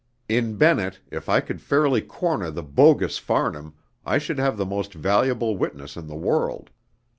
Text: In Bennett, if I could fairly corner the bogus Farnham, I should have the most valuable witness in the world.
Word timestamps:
In 0.27 0.55
Bennett, 0.55 0.99
if 1.11 1.29
I 1.29 1.41
could 1.41 1.61
fairly 1.61 2.01
corner 2.01 2.49
the 2.49 2.63
bogus 2.63 3.19
Farnham, 3.19 3.75
I 4.03 4.17
should 4.17 4.39
have 4.39 4.57
the 4.57 4.65
most 4.65 4.95
valuable 4.95 5.55
witness 5.55 5.95
in 5.95 6.07
the 6.07 6.15
world. 6.15 6.71